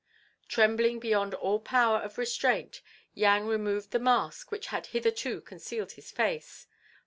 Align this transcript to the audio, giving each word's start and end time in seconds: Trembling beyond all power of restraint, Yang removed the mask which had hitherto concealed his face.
Trembling 0.47 0.97
beyond 0.99 1.35
all 1.35 1.59
power 1.59 1.99
of 1.99 2.17
restraint, 2.17 2.81
Yang 3.13 3.45
removed 3.45 3.91
the 3.91 3.99
mask 3.99 4.51
which 4.51 4.65
had 4.73 4.87
hitherto 4.87 5.41
concealed 5.41 5.91
his 5.91 6.09
face. 6.09 6.65